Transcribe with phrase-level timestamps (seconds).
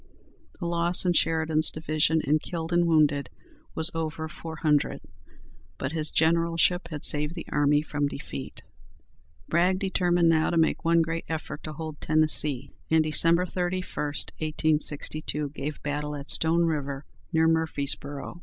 [0.59, 3.29] The loss in Sheridan's division in killed and wounded
[3.75, 4.99] was over four hundred,
[5.77, 8.63] but his generalship had saved the army from defeat."
[9.47, 13.13] Bragg determined now to make one great effort to hold Tennessee, and Dec.
[13.21, 18.39] 31, 1862, gave battle at Stone River, near Murfreesboro'.